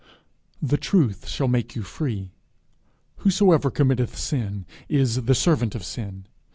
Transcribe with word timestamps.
_The 0.65 0.79
Truth 0.79 1.27
shall 1.27 1.47
make 1.47 1.75
you 1.75 1.83
free.... 1.83 2.31
Whosoever 3.17 3.69
committeth 3.69 4.17
sin, 4.17 4.65
is 4.89 5.25
the 5.25 5.35
servant 5.35 5.75
of 5.75 5.85
sin. 5.85 6.25